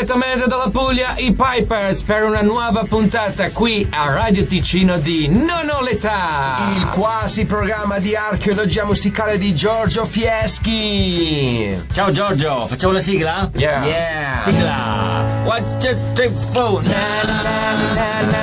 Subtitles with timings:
[0.00, 5.68] direttamente dalla Puglia i Pipers per una nuova puntata qui a Radio Ticino di Non
[5.70, 6.70] ho l'età.
[6.74, 11.78] Il quasi programma di archeologia musicale di Giorgio Fieschi.
[11.92, 13.50] Ciao Giorgio, facciamo la sigla?
[13.54, 13.84] Yeah.
[13.84, 14.42] Yeah.
[14.42, 15.42] Sigla!
[15.44, 16.82] One, two, three, four.
[16.82, 18.39] Na, na, na,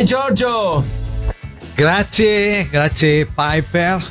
[0.00, 0.82] Vai Giorgio.
[1.74, 4.02] Grazie, grazie Piper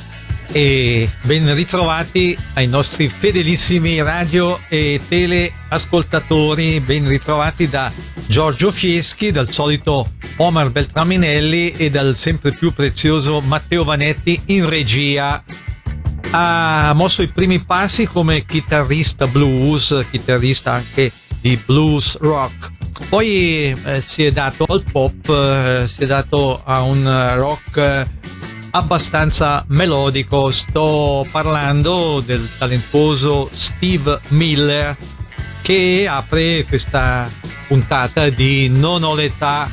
[0.52, 7.90] e ben ritrovati ai nostri fedelissimi radio e teleascoltatori, ben ritrovati da
[8.28, 15.42] Giorgio Fieschi, dal solito Omar Beltraminelli e dal sempre più prezioso Matteo Vanetti in regia.
[16.30, 22.78] Ha mosso i primi passi come chitarrista blues, chitarrista anche di blues rock.
[23.08, 28.06] Poi eh, si è dato al pop, eh, si è dato a un rock eh,
[28.70, 30.50] abbastanza melodico.
[30.50, 34.96] Sto parlando del talentuoso Steve Miller
[35.62, 37.28] che apre questa
[37.66, 39.70] puntata di Non ho l'età,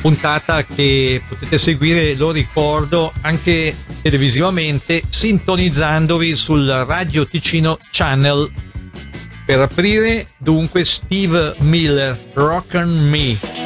[0.00, 8.50] puntata che potete seguire, lo ricordo, anche televisivamente sintonizzandovi sul Radio Ticino Channel
[9.50, 13.59] per aprire dunque Steve Miller, Rock Me.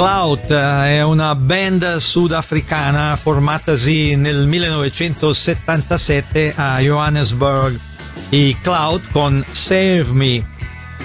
[0.00, 7.78] Clout eh, è una band sudafricana formatasi nel 1977 a Johannesburg.
[8.30, 10.42] I Clout con Save Me.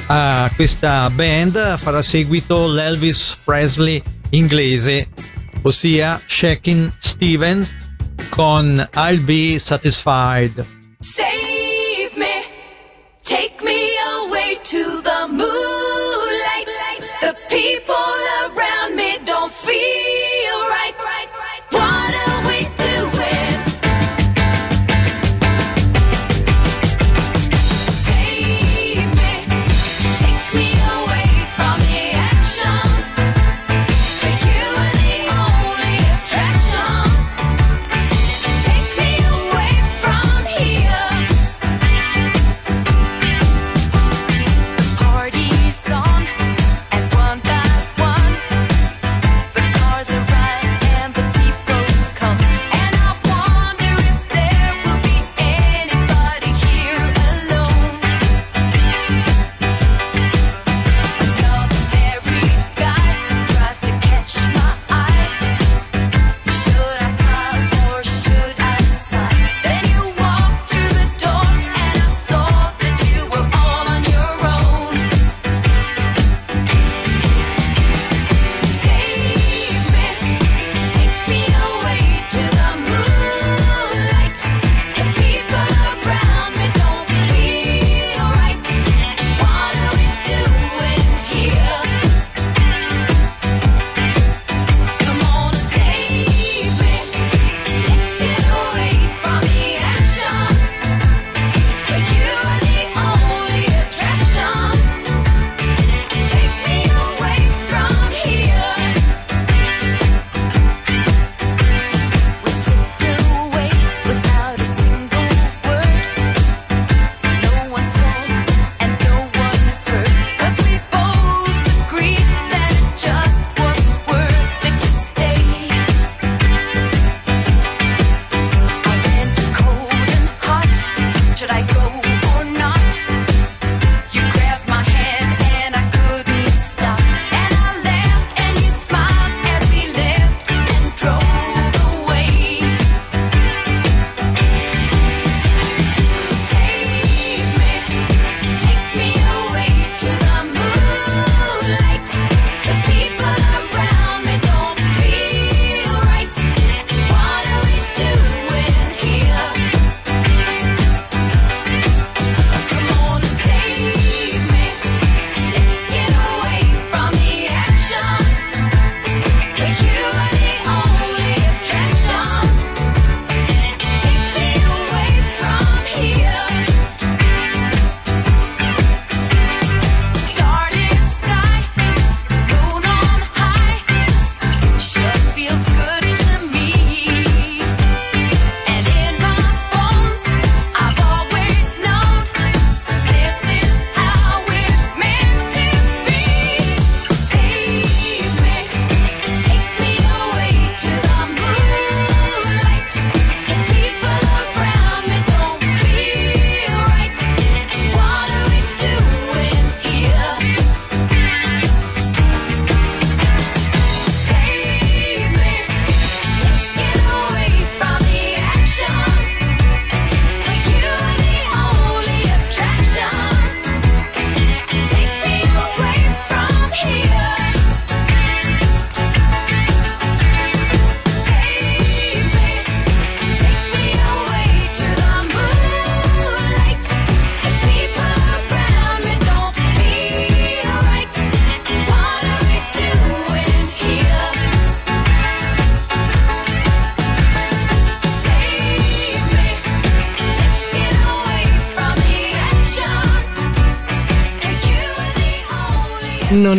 [0.05, 5.09] A questa band farà seguito l'Elvis Presley inglese,
[5.63, 7.75] ossia Shaking Stevens
[8.29, 10.65] con I'll Be Satisfied.
[10.99, 12.45] Save me,
[13.23, 13.89] take me
[14.23, 15.44] away to the moon.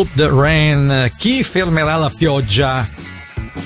[0.00, 2.88] Stop the Rain, chi fermerà la pioggia?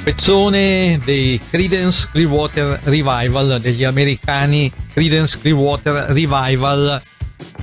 [0.02, 7.00] Pezzone dei Credence Clearwater Revival, degli americani Credence Clearwater Revival,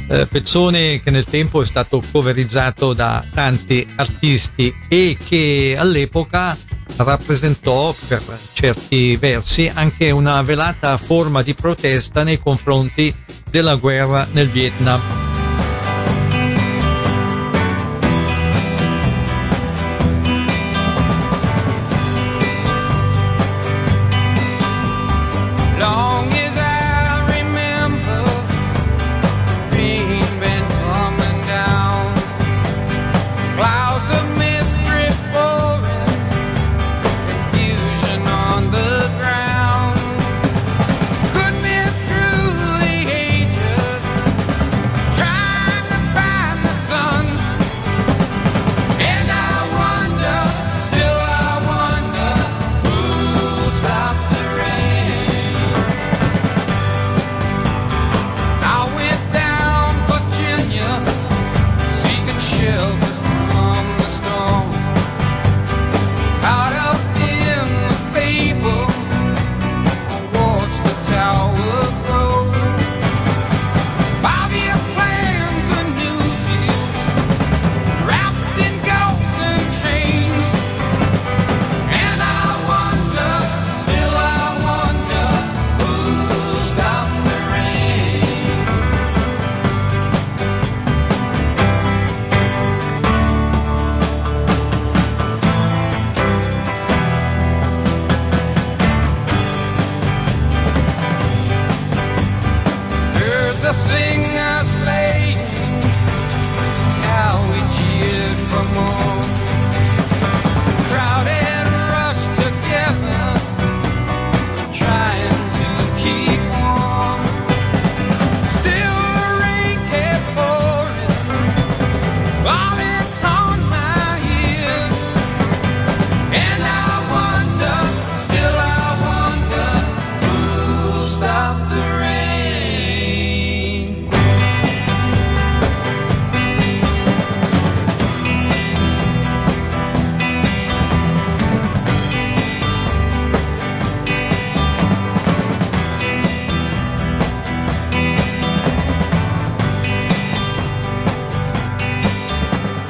[0.07, 6.57] eh, pezzone che nel tempo è stato coverizzato da tanti artisti e che all'epoca
[6.95, 8.21] rappresentò per
[8.53, 13.13] certi versi anche una velata forma di protesta nei confronti
[13.49, 15.20] della guerra nel Vietnam.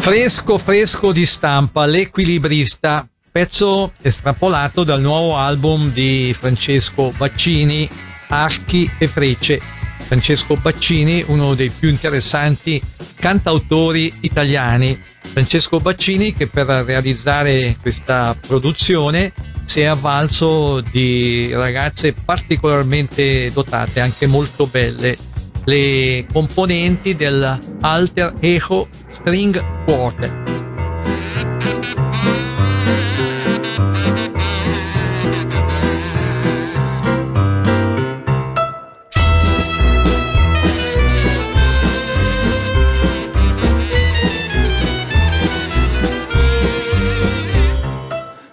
[0.02, 7.88] Fresco fresco di stampa, l'equilibrista, pezzo estrapolato dal nuovo album di Francesco Baccini,
[8.30, 9.62] Archi e Frecce.
[10.08, 12.82] Francesco Baccini, uno dei più interessanti
[13.14, 15.00] cantautori italiani.
[15.22, 19.32] Francesco Baccini che per realizzare questa produzione
[19.66, 25.16] si è avvalso di ragazze particolarmente dotate, anche molto belle,
[25.66, 30.40] le componenti del Alter Echo String Quartet.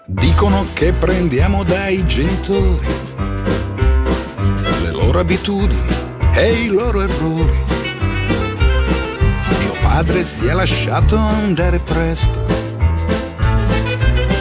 [0.04, 2.86] Dicono che prendiamo dai genitori
[4.82, 6.07] le loro abitudini
[6.38, 7.64] e i loro errori.
[9.58, 12.46] Mio padre si è lasciato andare presto,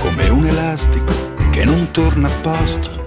[0.02, 1.14] come un elastico
[1.50, 3.06] che non torna a posto.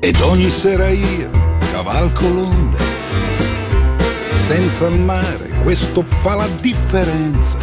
[0.00, 1.30] Ed ogni sera io
[1.72, 2.78] cavalco l'onda,
[4.36, 7.58] senza il mare questo fa la differenza.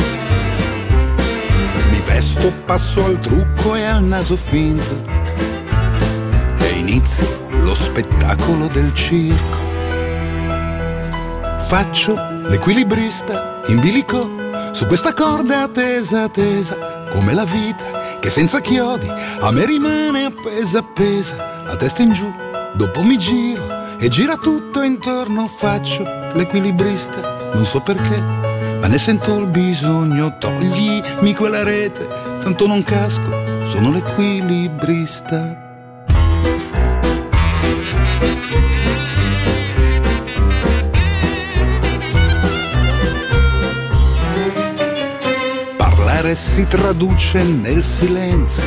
[1.89, 5.15] Mi vesto, passo al trucco e al naso finto.
[6.59, 9.57] E inizio lo spettacolo del circo.
[11.67, 12.15] Faccio
[12.47, 16.77] l'equilibrista in bilico su questa corda tesa tesa,
[17.09, 22.31] come la vita che senza chiodi a me rimane appesa appesa, la testa in giù,
[22.71, 26.03] dopo mi giro e gira tutto intorno, faccio
[26.35, 28.17] l'equilibrista, non so perché,
[28.79, 32.07] ma ne sento il bisogno, toglimi quella rete,
[32.39, 33.29] tanto non casco,
[33.65, 35.65] sono l'equilibrista.
[46.27, 48.63] Parlare si traduce nel silenzio.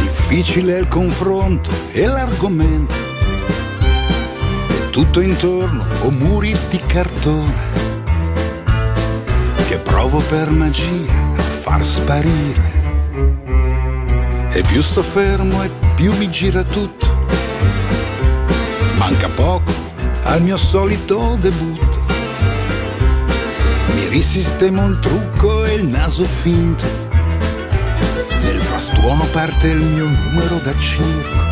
[0.00, 2.94] Difficile il confronto e l'argomento.
[4.68, 7.52] E tutto intorno ho muri di cartone
[9.68, 12.72] che provo per magia a far sparire.
[14.52, 17.26] E più sto fermo e più mi gira tutto.
[18.96, 19.72] Manca poco
[20.22, 21.85] al mio solito debutto.
[24.06, 26.86] Mi risistemo il trucco e il naso finto.
[28.40, 31.44] Nel frastuono parte il mio numero da circo.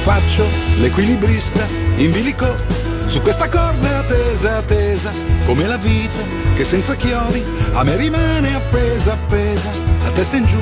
[0.00, 0.46] Faccio
[0.78, 2.46] l'equilibrista in bilico
[3.08, 5.12] su questa corda tesa tesa,
[5.44, 6.18] come la vita
[6.54, 9.68] che senza chiodi a me rimane appesa appesa,
[10.02, 10.60] la testa in giù,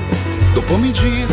[0.53, 1.33] dopo mi giro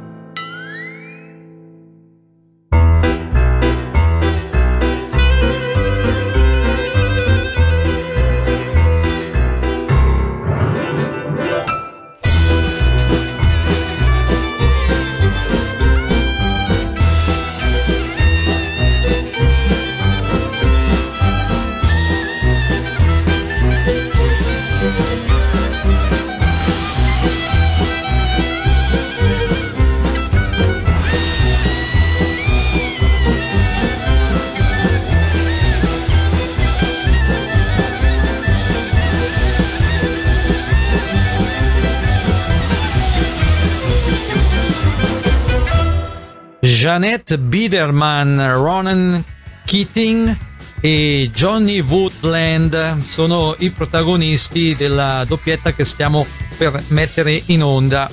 [46.91, 49.23] Jeanette Biederman, Ronan
[49.63, 50.37] Keating
[50.81, 56.25] e Johnny Woodland sono i protagonisti della doppietta che stiamo
[56.57, 58.11] per mettere in onda.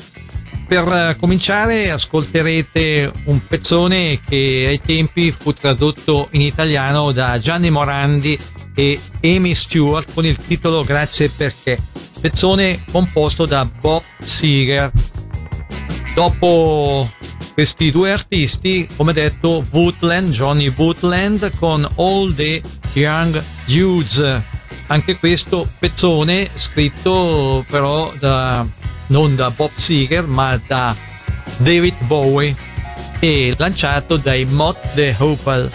[0.68, 7.70] Per eh, cominciare ascolterete un pezzone che ai tempi fu tradotto in italiano da Gianni
[7.70, 8.38] Morandi
[8.76, 11.82] e Amy Stewart con il titolo Grazie perché,
[12.20, 14.92] pezzone composto da Bob Seger.
[16.14, 17.08] Dopo
[17.58, 24.40] questi due artisti, come detto, Woodland, Johnny Woodland con All the Young Dudes.
[24.86, 28.64] Anche questo pezzone scritto però da,
[29.08, 30.94] non da Bob Seger ma da
[31.56, 32.54] David Bowie
[33.18, 35.68] e lanciato dai Mott the Hopal.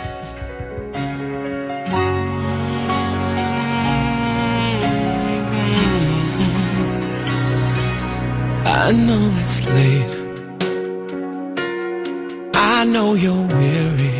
[8.64, 10.23] I know it's late
[12.84, 14.16] I know you're weary.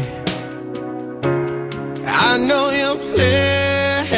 [2.08, 4.14] I know your plans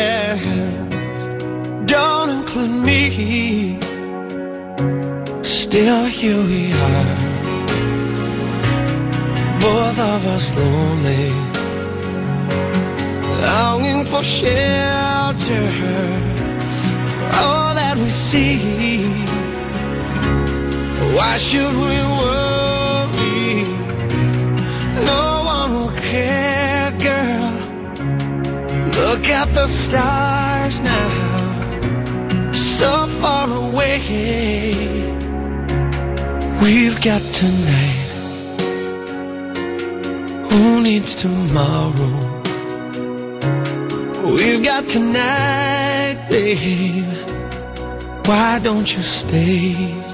[1.91, 3.79] don't include me.
[5.41, 7.17] Still, here we are.
[9.65, 11.31] Both of us lonely,
[13.47, 15.65] longing for shelter.
[17.41, 19.07] All that we see.
[21.15, 22.64] Why should we worry?
[25.11, 25.23] no
[25.55, 27.53] one will care, girl.
[29.01, 34.73] Look at the stars now, so far away.
[36.61, 38.05] We've got tonight.
[40.51, 42.35] Who needs tomorrow?
[44.23, 47.05] We've got tonight, babe.
[48.25, 50.04] Why don't you stay?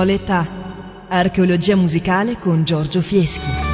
[0.00, 0.46] Noletà.
[1.08, 3.69] Archeologia musicale con Giorgio Fieschi.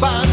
[0.00, 0.25] find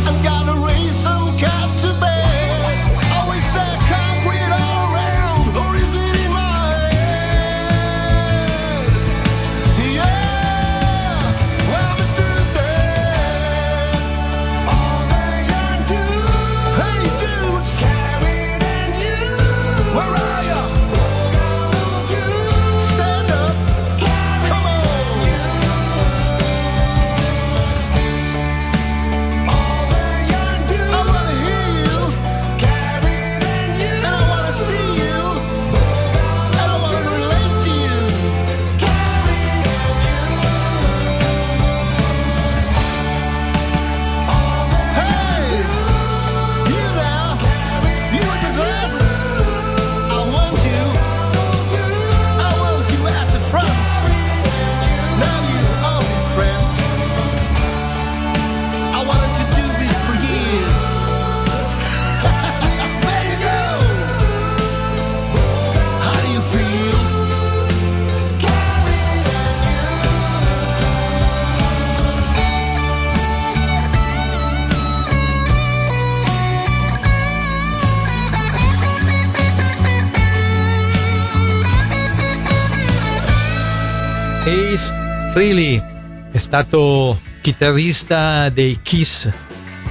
[85.43, 85.83] Freely
[86.31, 89.29] è stato chitarrista dei Kiss,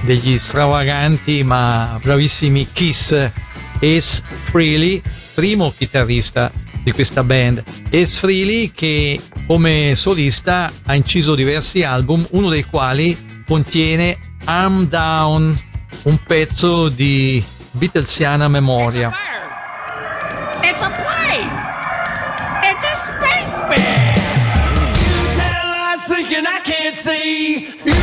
[0.01, 3.11] degli stravaganti ma bravissimi Kiss.
[3.11, 4.99] Ace Freely,
[5.35, 7.63] primo chitarrista di questa band.
[7.85, 15.55] Ace Freely che come solista ha inciso diversi album, uno dei quali contiene I'm Down,
[16.05, 19.11] un pezzo di Beatlesiana memoria.
[20.63, 21.03] It's a bird.
[21.03, 21.61] It's a plane!
[22.63, 23.22] It's a
[27.03, 28.02] see you.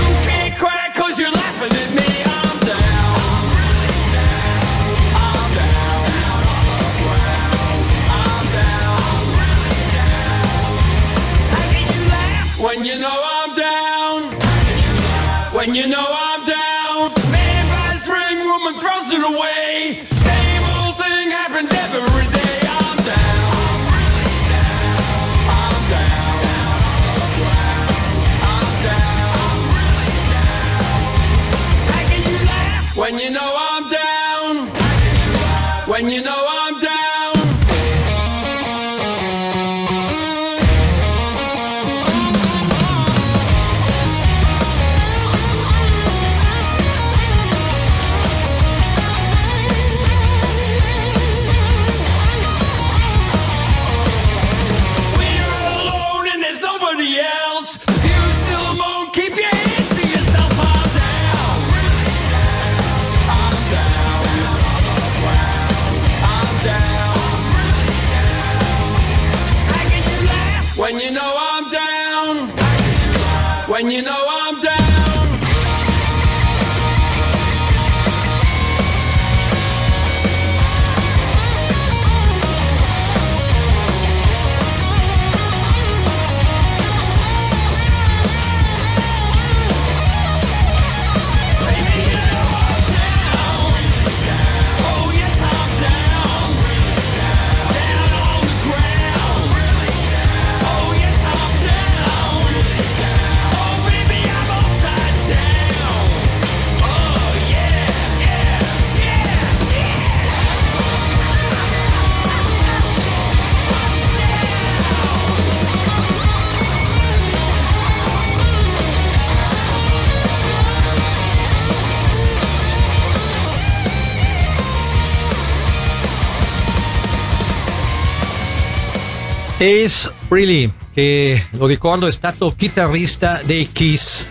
[129.60, 134.26] Ace Freely, che lo ricordo è stato chitarrista dei Kiss.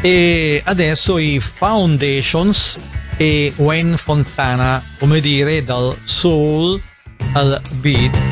[0.00, 2.76] E adesso i Foundations
[3.16, 6.82] e Wayne Fontana, come dire, dal soul
[7.34, 8.31] al beat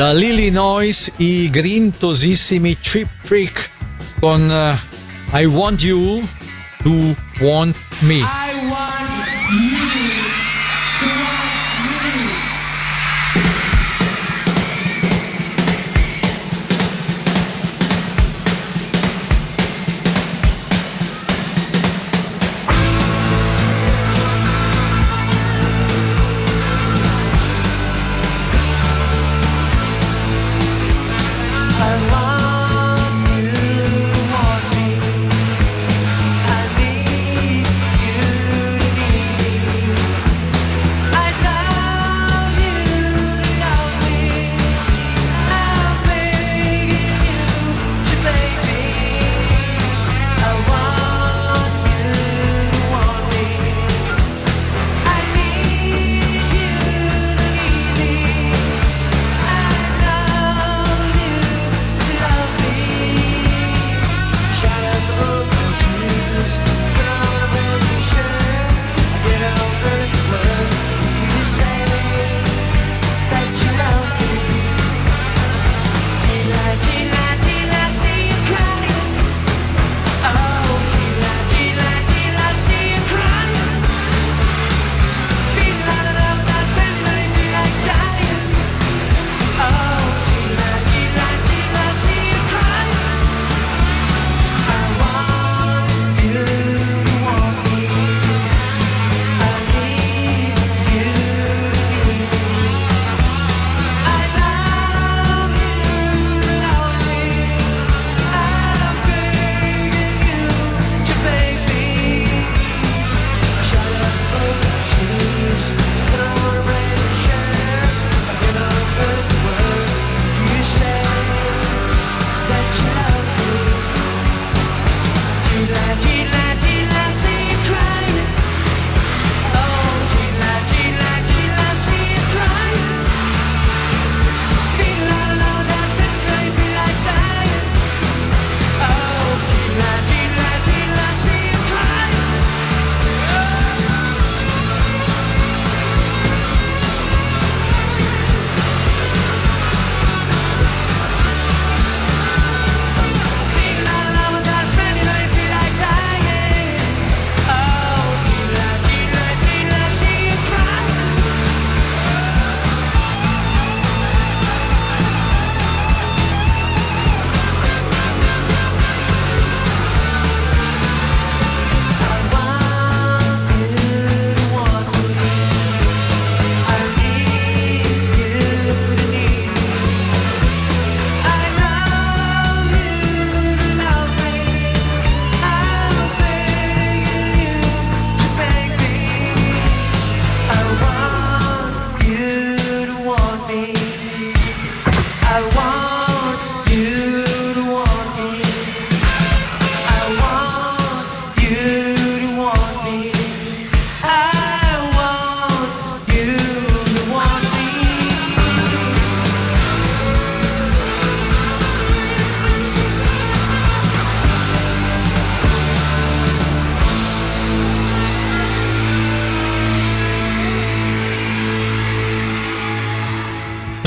[0.00, 3.68] Dall'Illinois i grintosissimi Chip Freak
[4.18, 6.22] con uh, I Want You
[6.82, 8.49] to Want Me.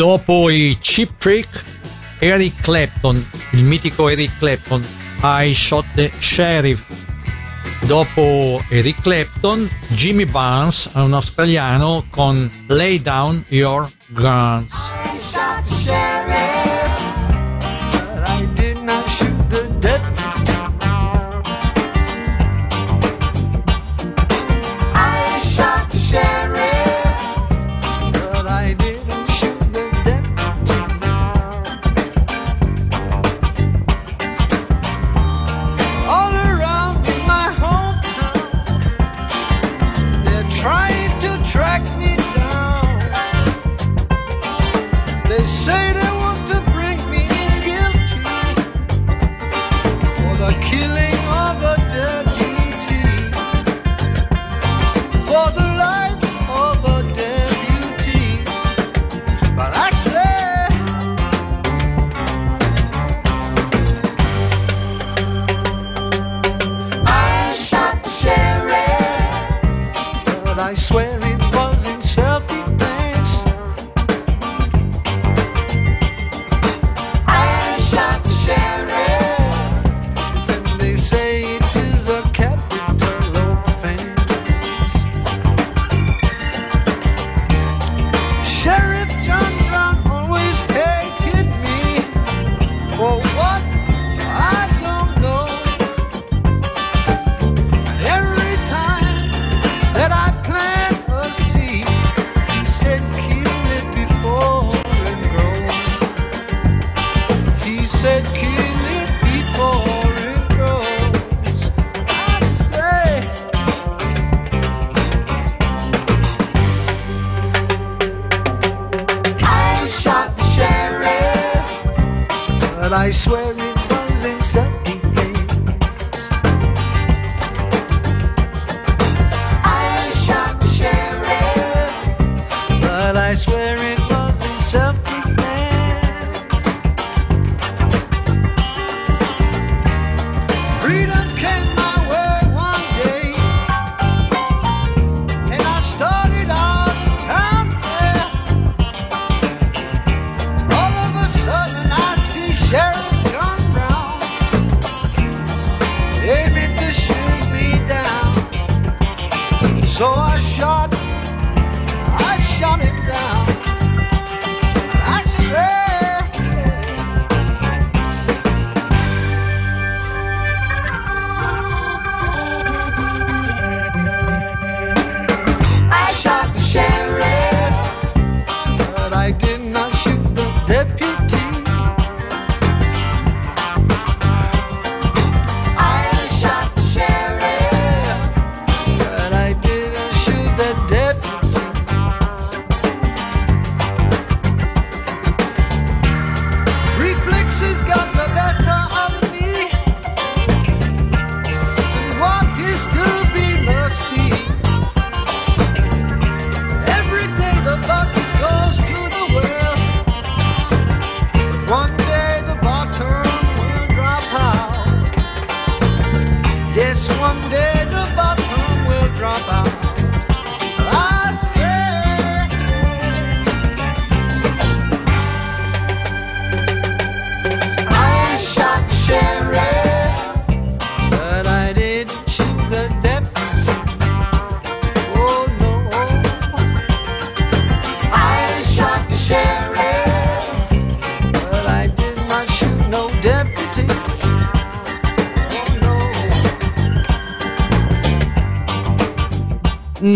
[0.04, 1.64] dopo i Chip Trick,
[2.20, 4.86] Eric Clapton, il mitico Eric Clapton,
[5.22, 6.84] I Shot the Sheriff.
[7.86, 14.83] Dopo Eric Clapton, Jimmy Barnes, un australiano, con Lay Down Your Guns.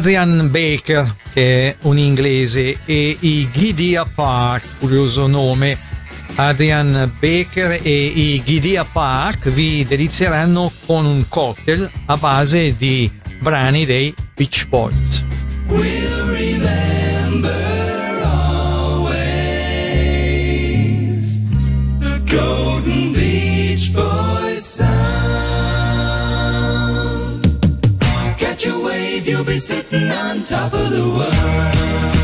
[0.00, 5.76] Adrian Baker, che è un inglese, e i Gidea Park, curioso nome.
[6.36, 13.84] Adrian Baker e i Gidea Park vi delizieranno con un cocktail a base di brani
[13.84, 15.22] dei Beach Boys.
[15.66, 16.99] We'll
[29.60, 32.19] sitting on top of the world.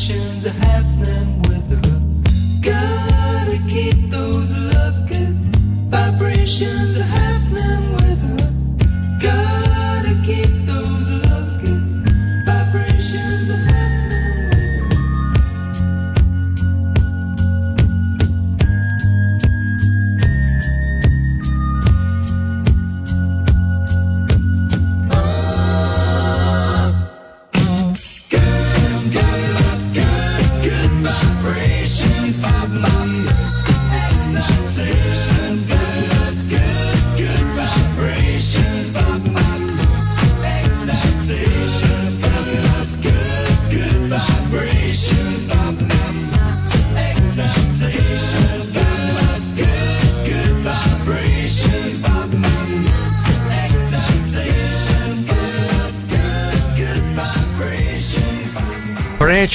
[0.00, 1.59] conversations are happening with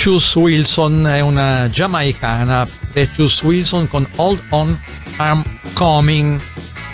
[0.05, 4.79] Precious Wilson è una giamaicana, Precious Wilson con Hold On
[5.17, 5.41] I'm
[5.73, 6.39] Coming,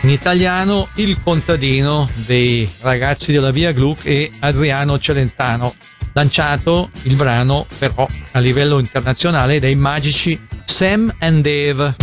[0.03, 5.76] in italiano Il contadino dei ragazzi della Via Gluck e Adriano Celentano,
[6.14, 11.95] lanciato il brano però a livello internazionale dai magici Sam and Dave.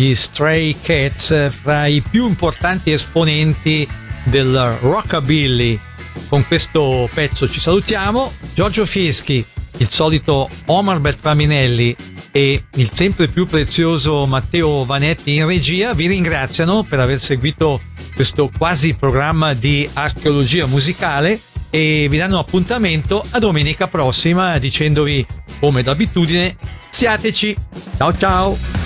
[0.00, 3.86] Gli Stray Cats, eh, fra i più importanti esponenti
[4.24, 5.78] del rockabilly.
[6.26, 8.32] Con questo pezzo ci salutiamo.
[8.54, 9.44] Giorgio Fieschi,
[9.76, 11.94] il solito Omar Beltraminelli
[12.32, 17.80] e il sempre più prezioso Matteo Vanetti in regia vi ringraziano per aver seguito
[18.14, 21.40] questo quasi programma di archeologia musicale
[21.70, 25.26] e vi danno appuntamento a domenica prossima dicendovi
[25.58, 26.56] come d'abitudine
[26.88, 27.56] siateci
[27.96, 28.79] ciao ciao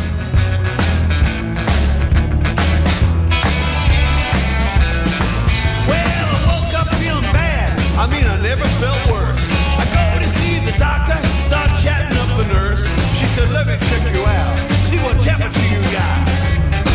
[13.66, 16.28] Let me check you out, see what temperature you got.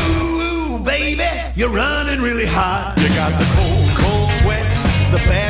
[0.06, 2.94] Ooh, ooh, baby, you're running really hot.
[3.02, 5.49] You got the cold, cold sweats, the bad,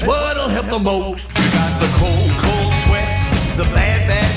[0.00, 1.28] That's what'll help the most.
[1.28, 3.28] You got the cold, cold sweats,
[3.58, 4.29] the bad, bad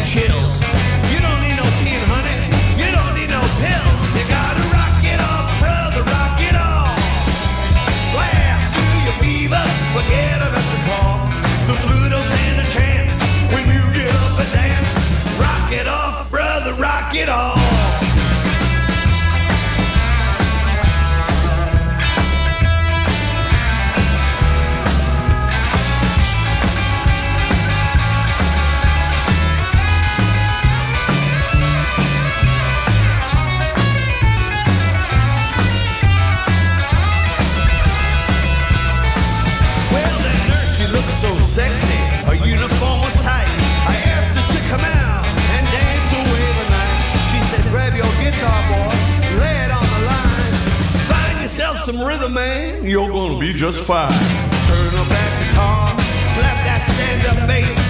[51.54, 54.10] yourself some rhythm, man, you're gonna be just fine.
[54.10, 55.90] Turn up that guitar,
[56.34, 57.83] slap that stand-up bass.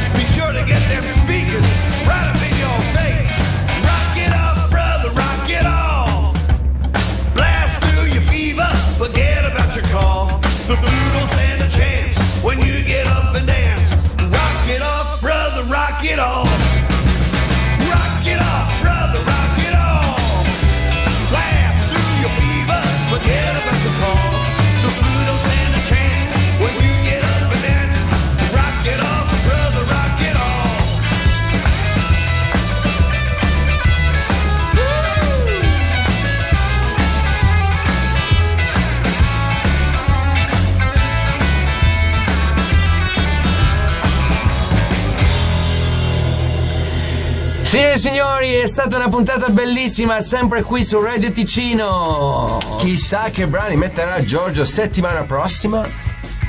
[48.74, 52.58] Stata una puntata bellissima, sempre qui su Radio Ticino.
[52.80, 55.88] Chissà che brani metterà Giorgio settimana prossima.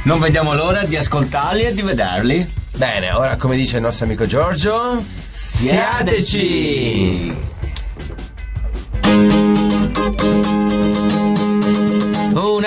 [0.05, 2.51] Non vediamo l'ora di ascoltarli e di vederli.
[2.79, 7.44] Bene, ora come dice il nostro amico Giorgio, siateci!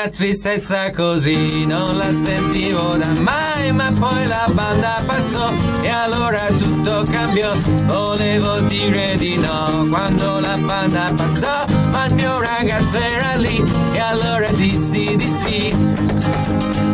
[0.10, 5.51] Tristezza così non la sentivo da mai, ma poi la banda passò
[5.82, 7.53] e allora tutto cambiò.
[7.86, 13.99] Volevo dire di no quando la banda passò, ma il mio ragazzo era lì e
[13.99, 15.76] allora dissi di sì.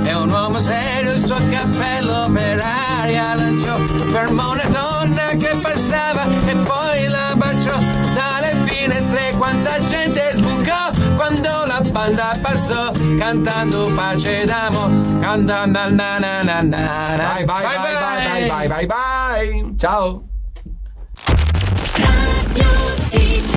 [0.03, 3.77] È un uomo serio, il suo cappello per aria lanciò,
[4.11, 7.77] fermò una donna che passava e poi la baciò
[8.13, 12.91] dalle finestre quanta gente sbucò quando la banda passò
[13.23, 14.89] cantando pace d'amo
[15.21, 19.75] cantando na na na na na Bye bye bye bye bye bye bye bye!
[19.77, 20.32] Ciao!